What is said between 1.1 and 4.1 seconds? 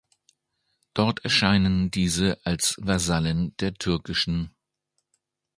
erscheinen diese als Vasallen der Türk.